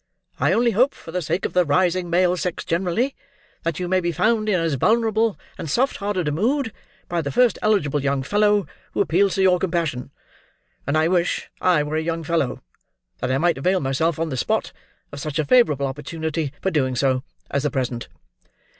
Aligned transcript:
I 0.39 0.51
only 0.53 0.71
hope, 0.71 0.95
for 0.95 1.11
the 1.11 1.21
sake 1.21 1.45
of 1.45 1.53
the 1.53 1.63
rising 1.63 2.09
male 2.09 2.35
sex 2.35 2.65
generally, 2.65 3.15
that 3.61 3.79
you 3.79 3.87
may 3.87 3.99
be 3.99 4.11
found 4.11 4.49
in 4.49 4.59
as 4.59 4.73
vulnerable 4.73 5.37
and 5.59 5.69
soft 5.69 5.97
hearted 5.97 6.27
a 6.27 6.31
mood 6.31 6.73
by 7.07 7.21
the 7.21 7.31
first 7.31 7.59
eligible 7.61 8.01
young 8.01 8.23
fellow 8.23 8.65
who 8.93 9.01
appeals 9.01 9.35
to 9.35 9.43
your 9.43 9.59
compassion; 9.59 10.09
and 10.87 10.97
I 10.97 11.07
wish 11.07 11.51
I 11.61 11.83
were 11.83 11.97
a 11.97 12.01
young 12.01 12.23
fellow, 12.23 12.63
that 13.19 13.31
I 13.31 13.37
might 13.37 13.59
avail 13.59 13.79
myself, 13.79 14.17
on 14.17 14.29
the 14.29 14.37
spot, 14.37 14.71
of 15.11 15.19
such 15.21 15.37
a 15.37 15.45
favourable 15.45 15.85
opportunity 15.85 16.51
for 16.63 16.71
doing 16.71 16.95
so, 16.95 17.21
as 17.51 17.61
the 17.61 17.69
present." 17.69 18.07